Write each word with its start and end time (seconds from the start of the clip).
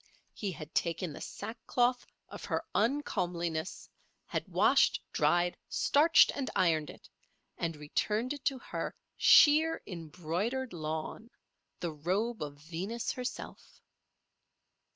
He 0.33 0.51
had 0.53 0.73
taken 0.73 1.13
the 1.13 1.21
sackcloth 1.21 2.07
of 2.27 2.43
her 2.45 2.65
uncomeliness, 2.73 3.87
had 4.25 4.47
washed, 4.47 4.99
dried, 5.13 5.55
starched 5.69 6.31
and 6.33 6.49
ironed 6.55 6.89
it, 6.89 7.07
and 7.55 7.75
returned 7.75 8.33
it 8.33 8.43
to 8.45 8.57
her 8.57 8.95
sheer 9.15 9.79
embroidered 9.85 10.73
lawn—the 10.73 11.91
robe 11.93 12.41
of 12.41 12.55
Venus 12.57 13.11
herself. 13.11 13.79